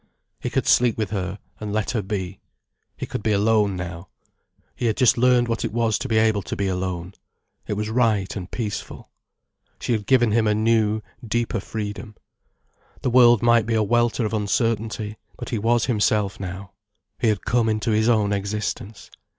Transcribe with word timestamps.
He 0.39 0.49
could 0.49 0.65
sleep 0.65 0.97
with 0.97 1.11
her, 1.11 1.37
and 1.59 1.71
let 1.71 1.91
her 1.91 2.01
be. 2.01 2.39
He 2.97 3.05
could 3.05 3.21
be 3.21 3.33
alone 3.33 3.75
now. 3.75 4.07
He 4.75 4.87
had 4.87 4.97
just 4.97 5.15
learned 5.15 5.47
what 5.47 5.63
it 5.63 5.71
was 5.71 5.99
to 5.99 6.07
be 6.07 6.17
able 6.17 6.41
to 6.41 6.55
be 6.55 6.65
alone. 6.65 7.13
It 7.67 7.73
was 7.73 7.91
right 7.91 8.35
and 8.35 8.49
peaceful. 8.49 9.11
She 9.79 9.91
had 9.91 10.07
given 10.07 10.31
him 10.31 10.47
a 10.47 10.55
new, 10.55 11.03
deeper 11.23 11.59
freedom. 11.59 12.15
The 13.03 13.11
world 13.11 13.43
might 13.43 13.67
be 13.67 13.75
a 13.75 13.83
welter 13.83 14.25
of 14.25 14.33
uncertainty, 14.33 15.17
but 15.37 15.49
he 15.49 15.59
was 15.59 15.85
himself 15.85 16.39
now. 16.39 16.71
He 17.19 17.27
had 17.27 17.45
come 17.45 17.69
into 17.69 17.91
his 17.91 18.09
own 18.09 18.33
existence. 18.33 19.11